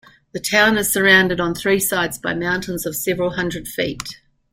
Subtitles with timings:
[0.31, 4.15] The town is surrounded on three sides by mountains of several hundred feet.